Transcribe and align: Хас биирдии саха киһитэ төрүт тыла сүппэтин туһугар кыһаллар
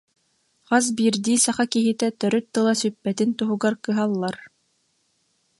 Хас 0.69 0.85
биирдии 0.97 1.39
саха 1.43 1.65
киһитэ 1.73 2.07
төрүт 2.19 2.45
тыла 2.53 2.73
сүппэтин 2.81 3.29
туһугар 3.37 3.75
кыһаллар 3.85 4.37